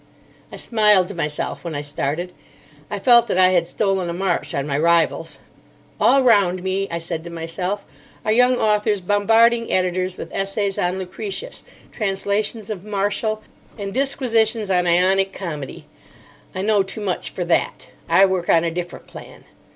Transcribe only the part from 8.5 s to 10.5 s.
authors bombarding editors with